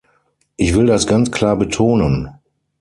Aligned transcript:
Ich 0.57 0.73
will 0.75 0.87
das 0.87 1.05
ganz 1.05 1.29
klar 1.31 1.55
betonen. 1.55 2.29